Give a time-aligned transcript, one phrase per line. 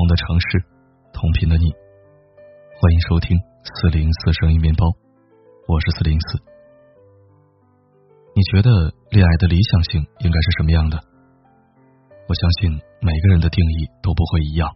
[0.00, 0.64] 同的城市，
[1.12, 3.36] 同频的你，欢迎收听
[3.68, 4.88] 四零四声音面包，
[5.68, 6.40] 我是四零四。
[8.32, 8.70] 你觉得
[9.12, 10.96] 恋爱的理想性应该是什么样的？
[12.24, 14.72] 我相信每个人的定义都不会一样，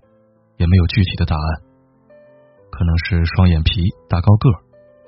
[0.58, 1.48] 也没有具体的答案。
[2.68, 3.80] 可能是双眼皮、
[4.10, 4.52] 大高个，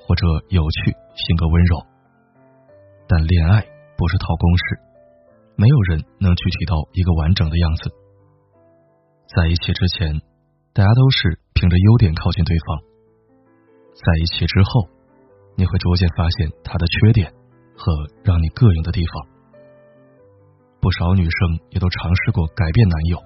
[0.01, 1.77] 或者有趣、性格温柔。
[3.07, 3.61] 但恋爱
[4.01, 4.65] 不是套公式，
[5.57, 7.93] 没有人能具体到一个完整的样子。
[9.27, 10.23] 在一起之前，
[10.73, 12.79] 大家都是凭着优点靠近对方；
[13.91, 14.87] 在一起之后，
[15.57, 17.35] 你会逐渐发现他的缺点
[17.77, 17.91] 和
[18.23, 19.27] 让你膈应的地方。
[20.81, 23.19] 不少女生也都尝试过改变男友，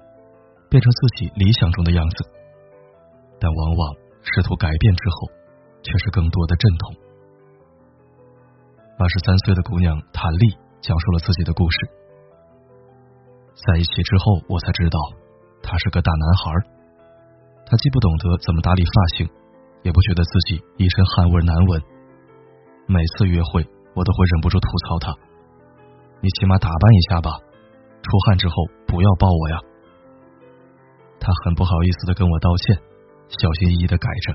[0.73, 2.25] 变成自己理想中的样子，
[3.37, 3.81] 但往往
[4.25, 5.29] 试图改变之后，
[5.85, 6.97] 却是更多的阵痛。
[8.97, 11.77] 二十三岁的姑娘谭丽讲述了自己的故事。
[13.53, 15.20] 在一起之后，我才知道。
[15.63, 16.51] 他是个大男孩，
[17.65, 19.29] 他既不懂得怎么打理发型，
[19.83, 21.81] 也不觉得自己一身汗味难闻。
[22.87, 23.63] 每次约会，
[23.95, 25.15] 我都会忍不住吐槽他
[26.19, 27.31] ：“你起码打扮一下吧，
[28.01, 28.55] 出汗之后
[28.87, 29.57] 不要抱我呀。”
[31.21, 32.75] 他很不好意思的跟我道歉，
[33.29, 34.33] 小心翼翼的改着。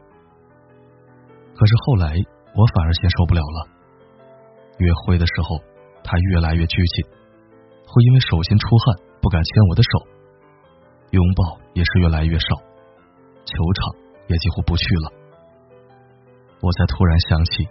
[1.54, 2.14] 可是后来，
[2.54, 3.68] 我反而先受不了了。
[4.78, 5.58] 约会的时候，
[6.04, 7.04] 他越来越拘谨，
[7.84, 10.15] 会因为手心出汗不敢牵我的手。
[11.10, 12.56] 拥抱也是越来越少，
[13.44, 13.94] 球场
[14.28, 15.12] 也几乎不去了。
[16.60, 17.68] 我才突然想起，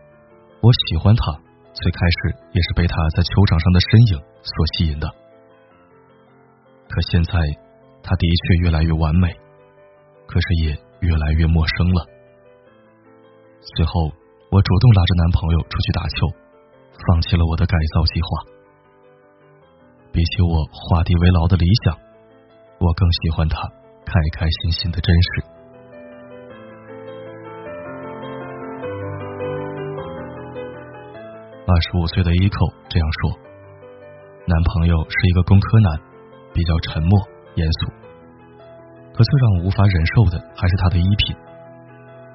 [0.61, 1.31] 我喜欢他，
[1.73, 5.07] 最开始也是被他在球场上的身影所吸引的。
[6.87, 7.33] 可现在，
[8.01, 9.27] 他的确越来越完美，
[10.27, 12.05] 可是也越来越陌生了。
[13.75, 14.11] 最后，
[14.49, 16.15] 我主动拉着男朋友出去打球，
[17.07, 18.27] 放弃了我的改造计划。
[20.13, 22.04] 比起我画地为牢的理想。
[22.85, 23.57] 我更喜欢他
[24.05, 25.29] 开开心心的真实。
[31.65, 33.33] 二十五岁的 Eco 这样说
[34.45, 35.97] ：“男朋友是一个工科男，
[36.53, 37.09] 比较沉默
[37.57, 37.89] 严肃。
[39.17, 41.35] 可最让我无法忍受的还是他的衣品：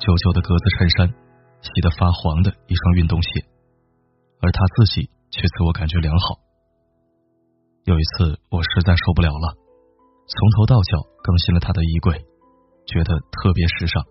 [0.02, 1.14] 旧旧的格子衬衫，
[1.62, 3.46] 洗得发黄的一双运动鞋，
[4.42, 6.42] 而他自己却自我感觉良好。
[7.84, 9.54] 有一次，我实在受不了了。”
[10.26, 12.24] 从头到脚更新了他的衣柜，
[12.86, 14.02] 觉得特别时尚。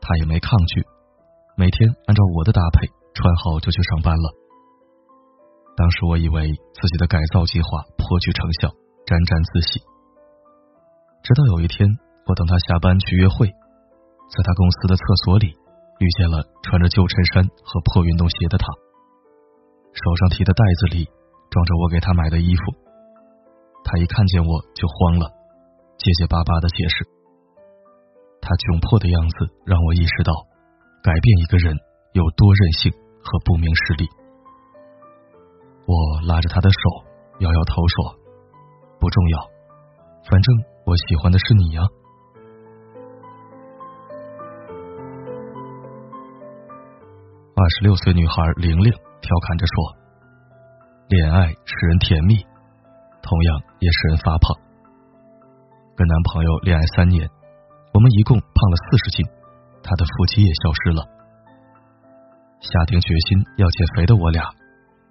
[0.00, 0.84] 他也没抗拒，
[1.56, 4.28] 每天按照我的搭配穿好就去上班了。
[5.76, 8.68] 当时我以为自己的改造计划颇具成效，
[9.06, 9.80] 沾沾自喜。
[11.22, 11.88] 直到有一天，
[12.26, 15.54] 我等他下班去约会，在他公司的厕所里
[15.98, 18.66] 遇见了穿着旧衬衫和破运动鞋的他，
[19.94, 21.06] 手上提的袋子里
[21.50, 22.62] 装着我给他买的衣服。
[23.84, 25.30] 他一看见我就慌了，
[25.98, 27.04] 结结巴巴的解释。
[28.40, 30.32] 他窘迫的样子让我意识到，
[31.02, 31.76] 改变一个人
[32.12, 32.90] 有多任性
[33.22, 34.08] 和不明事理。
[35.86, 35.94] 我
[36.26, 36.78] 拉着他的手，
[37.38, 38.18] 摇摇头说
[38.98, 39.38] ：“不重要，
[40.30, 40.54] 反正
[40.86, 41.82] 我喜欢的是你呀。”
[47.54, 49.74] 二十六岁女孩玲玲调侃着说
[51.08, 52.46] ：“恋爱使人甜蜜。”
[53.22, 54.50] 同样也使人发胖。
[55.96, 57.28] 跟男朋友恋爱三年，
[57.94, 59.26] 我们一共胖了四十斤，
[59.82, 61.00] 他的腹肌也消失了。
[62.60, 64.42] 下定决心要减肥的我俩，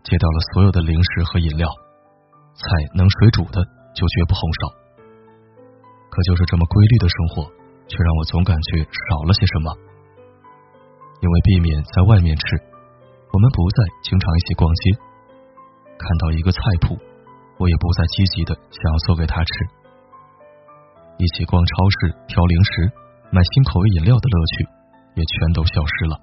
[0.04, 1.68] 戒掉了所有的零食和饮料，
[2.56, 2.64] 菜
[2.96, 3.64] 能水煮的
[3.94, 4.68] 就绝不红烧。
[6.10, 7.48] 可就是这么规律的生活，
[7.88, 9.72] 却让我总感觉少了些什么。
[11.22, 12.44] 因为避免在外面吃，
[13.32, 14.92] 我们不再经常一起逛街，
[16.00, 16.98] 看到一个菜谱。
[17.62, 19.54] 我也不再积极的想要做给他吃，
[21.22, 22.90] 一起逛超市挑零食、
[23.30, 24.66] 买新口味饮料的乐趣
[25.14, 26.18] 也全都消失了。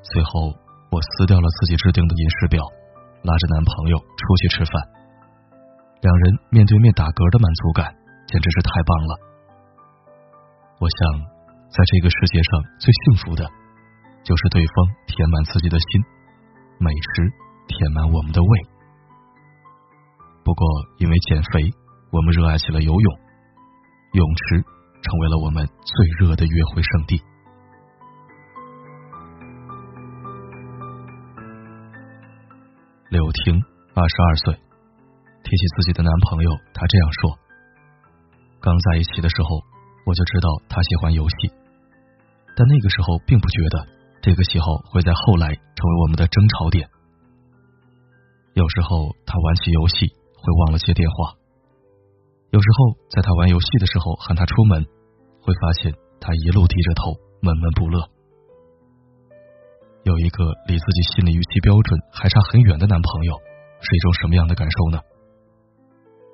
[0.00, 0.56] 最后，
[0.88, 2.64] 我撕掉了自己制定的饮食表，
[3.20, 4.72] 拉着男朋友出去吃饭，
[6.00, 7.92] 两人面对面打嗝的满足感
[8.24, 9.12] 简直是太棒了。
[10.80, 11.28] 我想，
[11.68, 12.50] 在这个世界上
[12.80, 13.44] 最幸福的，
[14.24, 14.72] 就是对方
[15.12, 15.88] 填满自己的心，
[16.80, 17.28] 美食
[17.68, 18.77] 填满我们的胃。
[20.48, 20.66] 不过，
[20.96, 21.60] 因为减肥，
[22.10, 23.18] 我们热爱起了游泳，
[24.14, 24.64] 泳池
[25.02, 27.20] 成为了我们最热的约会圣地。
[33.10, 33.62] 柳婷，
[33.92, 34.54] 二十二岁，
[35.44, 37.38] 提起自己的男朋友，她这样说
[38.58, 39.60] ：“刚在一起的时候，
[40.06, 41.52] 我就知道他喜欢游戏，
[42.56, 43.86] 但那个时候并不觉得
[44.22, 46.88] 这个喜好会在后来成为我们的争吵点。
[48.54, 51.34] 有时候他玩起游戏。”会忘了接电话，
[52.50, 54.86] 有时候在他玩游戏的时候喊他出门，
[55.42, 57.12] 会发现他一路低着头，
[57.42, 58.08] 闷闷不乐。
[60.04, 63.34] 有一个离自己心理预期标准还差很远的男朋友，
[63.80, 65.02] 是一种什么样的感受呢？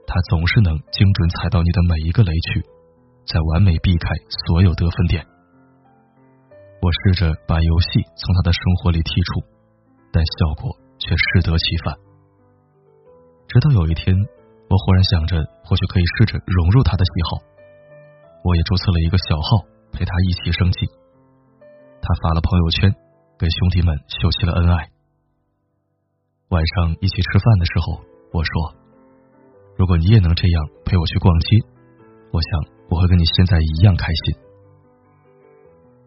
[0.06, 2.62] 他总是能精准踩到你的每一个雷区，
[3.26, 4.14] 再完美避开
[4.46, 5.26] 所有得分点。
[6.82, 9.42] 我试着把游戏从他的生活里剔除，
[10.12, 11.96] 但效果却适得其反。
[13.49, 14.14] 直到有一天，
[14.69, 17.38] 我忽然想着，或许可以试着融入他的喜好，
[18.43, 20.87] 我也注册了一个小号，陪他一起生气。
[22.02, 22.93] 他发了朋友圈，
[23.38, 24.91] 给兄弟们秀起了恩爱。
[26.50, 28.00] 晚上一起吃饭的时候，
[28.32, 28.75] 我说。
[29.76, 31.58] 如果你也能这样陪我去逛街，
[32.31, 32.50] 我想
[32.90, 34.35] 我会跟你现在一样开心。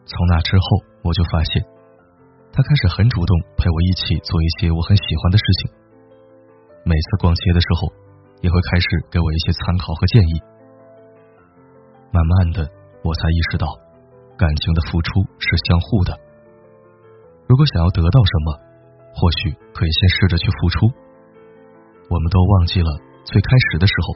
[0.06, 0.64] 从那之后，
[1.04, 1.64] 我就发现
[2.54, 5.72] 他开始很主动陪我一起做一些我很喜欢的事情。
[6.88, 7.92] 每次逛街的时候，
[8.40, 10.40] 也会开始给我一些参考和建议。
[12.16, 12.64] 慢慢的，
[13.04, 13.68] 我才意识到
[14.40, 16.16] 感情的付出是相互的。
[17.46, 18.56] 如果想要得到什么，
[19.20, 20.88] 或许可以先试着去付出。
[22.08, 22.88] 我们都忘记了。
[23.28, 24.16] 最开始的时候，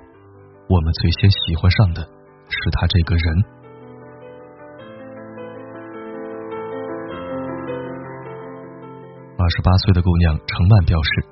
[0.72, 2.02] 我们最先喜欢上的
[2.48, 3.44] 是他这个人。
[9.36, 11.28] 二十八岁的姑娘程曼表示：“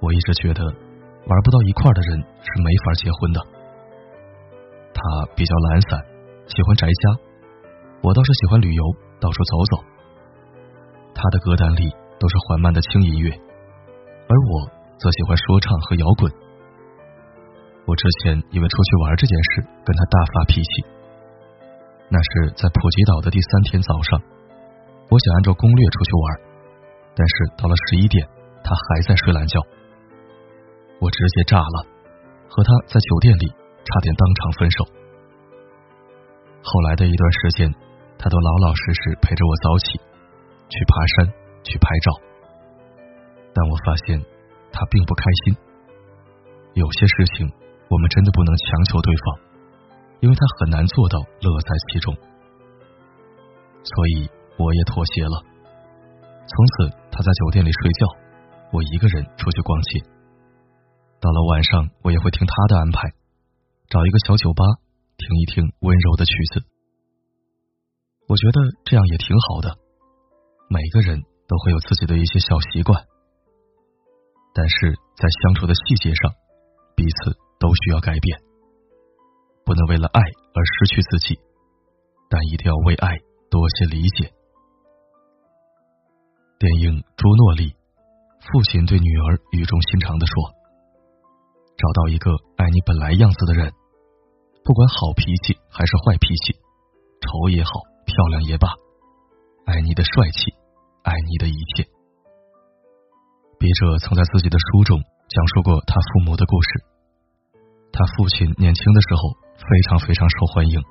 [0.00, 3.40] 我一直觉得玩不到一块的人是没法结婚的。
[4.94, 5.00] 他
[5.34, 6.00] 比较懒散，
[6.46, 7.02] 喜欢宅家，
[8.02, 8.82] 我倒是喜欢旅游，
[9.20, 9.84] 到处走走。
[11.14, 16.30] 他的歌单里都是缓慢的轻音乐，而我则喜欢说唱和摇滚。”
[17.86, 20.72] 我之前因为出去玩这件事跟他大发脾气，
[22.08, 24.22] 那是在普吉岛的第三天早上，
[25.10, 26.24] 我想按照攻略出去玩，
[27.14, 28.26] 但是到了十一点，
[28.64, 29.60] 他还在睡懒觉，
[31.04, 31.84] 我直接炸了，
[32.48, 33.44] 和他在酒店里
[33.84, 34.78] 差点当场分手。
[36.64, 37.68] 后来的一段时间，
[38.16, 40.00] 他都老老实实陪着我早起，
[40.72, 41.28] 去爬山，
[41.62, 42.08] 去拍照，
[43.52, 44.16] 但我发现
[44.72, 45.56] 他并不开心，
[46.72, 47.52] 有些事情。
[47.90, 49.38] 我们真的不能强求对方，
[50.20, 52.16] 因为他很难做到乐在其中，
[53.84, 55.36] 所以我也妥协了。
[56.48, 58.06] 从此他在酒店里睡觉，
[58.72, 60.13] 我一个人出去逛街。
[61.24, 63.16] 到了晚上，我也会听他的安排，
[63.88, 64.60] 找一个小酒吧
[65.16, 66.60] 听一听温柔的曲子。
[68.28, 69.80] 我觉得这样也挺好的。
[70.68, 73.06] 每个人都会有自己的一些小习惯，
[74.52, 76.32] 但是在相处的细节上，
[76.94, 77.40] 彼此。
[77.56, 78.38] 都需要改变，
[79.64, 81.38] 不能为了爱而失去自己，
[82.28, 83.16] 但一定要为爱
[83.48, 84.34] 多些理解。
[86.58, 87.72] 电影《朱诺》里，
[88.52, 90.34] 父亲对女儿语重心长的说
[91.76, 93.72] ：“找到一个爱你本来样子的人，
[94.64, 96.54] 不管好脾气还是坏脾气，
[97.20, 97.70] 丑也好，
[98.06, 98.68] 漂亮也罢，
[99.66, 100.54] 爱你的帅气，
[101.02, 101.84] 爱你的一切。”
[103.58, 106.68] 笔者曾在自己的书中讲述过他父母的故事。
[107.92, 110.82] 他父亲年轻的时候非常非常受欢迎，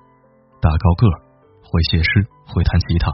[0.62, 1.16] 大高个儿，
[1.64, 3.12] 会写诗，会弹吉他。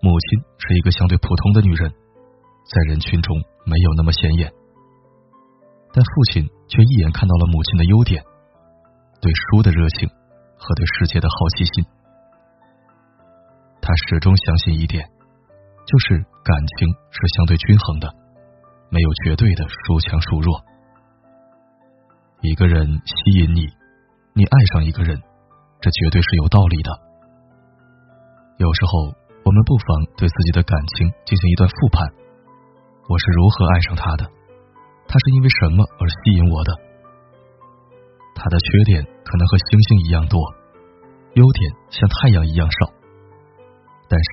[0.00, 4.52] 母亲是一个相对普通的女人，在人群中没有那么显眼，
[5.96, 8.22] 但父亲却一眼看到了母亲的优点，
[9.18, 10.06] 对书的热情
[10.58, 11.86] 和对世界的好奇心。
[13.80, 15.08] 他始终相信一点，
[15.88, 18.12] 就是感情是相对均衡的，
[18.90, 20.60] 没有绝对的孰强孰弱。
[22.42, 23.64] 一个人吸引你，
[24.34, 25.16] 你爱上一个人，
[25.80, 26.90] 这绝对是有道理的。
[28.58, 32.06] 有时候，我们不妨对自己的感情进行一段复盘：
[33.08, 34.35] 我是如何爱上他的？
[35.08, 36.70] 他是因为什么而吸引我的？
[38.34, 40.38] 他的缺点可能和星星一样多，
[41.34, 42.92] 优点像太阳一样少。
[44.08, 44.28] 但是，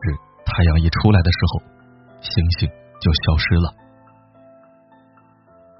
[0.45, 1.61] 太阳一出来的时候，
[2.21, 3.73] 星星就消失了。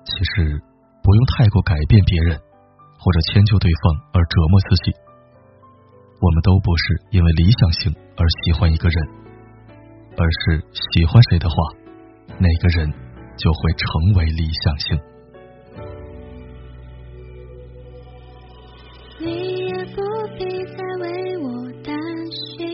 [0.06, 0.62] 其实。
[1.06, 2.40] 不用太过改变别人，
[2.98, 4.96] 或者迁就对方而折磨自己。
[6.22, 9.10] 我们都不是因为理想型而喜欢一个人，
[10.16, 11.56] 而是喜欢谁的话，
[12.40, 12.88] 那个人
[13.44, 13.84] 就会成
[14.16, 14.98] 为理想型。
[19.20, 20.00] 你也不
[20.38, 21.50] 必再为我
[21.84, 21.92] 担
[22.32, 22.72] 心，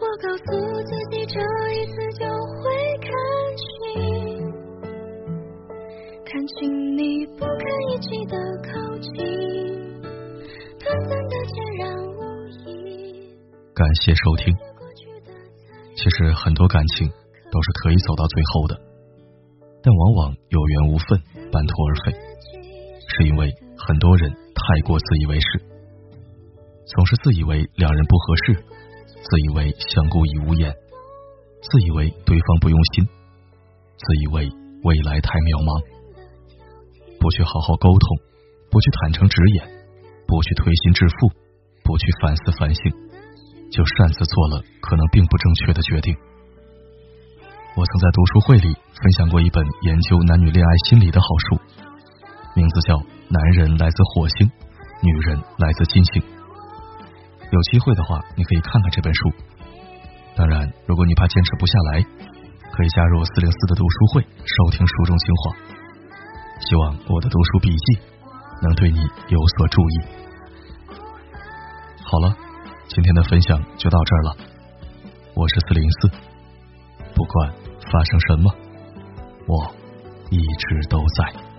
[0.00, 0.46] 我告诉
[0.82, 1.38] 自己这
[1.70, 2.26] 一次就
[2.58, 2.64] 会
[3.06, 3.08] 看
[3.56, 3.62] 清。
[6.24, 6.58] 看清
[6.96, 7.54] 你不堪
[7.92, 9.14] 一击的靠近，
[10.80, 11.82] 短暂的孑然
[12.16, 12.18] 无
[12.66, 12.68] 依。
[13.72, 14.52] 感谢收听。
[15.94, 17.10] 其实很多感情
[17.50, 18.80] 都是可以走到最后的，
[19.82, 22.12] 但往往有缘无分，半途而废，
[23.08, 25.46] 是因为很多人太过自以为是，
[26.86, 28.54] 总是自以为两人不合适，
[29.22, 30.72] 自以为相顾已无言，
[31.62, 34.48] 自以为对方不用心，自以为
[34.84, 35.82] 未来太渺茫，
[37.20, 38.16] 不去好好沟通，
[38.70, 39.66] 不去坦诚直言，
[40.26, 41.28] 不去推心置腹，
[41.82, 42.80] 不去反思反省，
[43.72, 46.14] 就擅自做了可能并不正确的决定。
[47.80, 51.56] 我曾在读书会里分享过一本研究男女恋爱心理的好书，
[52.54, 52.92] 名字叫
[53.32, 54.44] 《男人来自火星，
[55.00, 56.20] 女人来自金星》。
[57.48, 59.32] 有机会的话，你可以看看这本书。
[60.36, 62.04] 当然，如果你怕坚持不下来，
[62.68, 65.56] 可以加入四零四的读书会，收听书中精华。
[66.60, 67.98] 希望我的读书笔记
[68.60, 69.00] 能对你
[69.32, 69.96] 有所注意。
[72.04, 72.36] 好了，
[72.92, 74.36] 今天的分享就到这儿了。
[75.32, 76.28] 我是四零四。
[77.12, 77.52] 不管
[77.90, 78.54] 发生什么，
[79.46, 79.74] 我
[80.30, 81.49] 一直都在。